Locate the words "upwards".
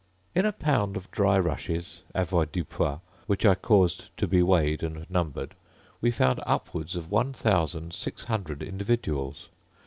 6.47-6.95